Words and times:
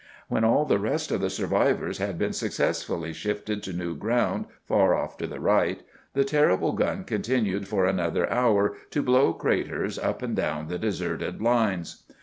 When 0.29 0.43
all 0.43 0.65
the 0.65 0.79
rest 0.79 1.11
of 1.11 1.21
the 1.21 1.29
survivors 1.29 1.99
had 1.99 2.17
been 2.17 2.33
successfully 2.33 3.13
shifted 3.13 3.61
to 3.61 3.71
new 3.71 3.95
ground, 3.95 4.45
far 4.65 4.95
off 4.95 5.15
to 5.17 5.27
the 5.27 5.39
right, 5.39 5.83
the 6.15 6.23
terrible 6.25 6.71
gun 6.73 7.03
continued 7.03 7.67
for 7.67 7.85
another 7.85 8.27
hour 8.31 8.75
to 8.89 9.03
blow 9.03 9.31
craters 9.31 9.99
up 9.99 10.23
and 10.23 10.35
down 10.35 10.69
the 10.69 10.79
deserted 10.79 11.39
lines. 11.39 12.01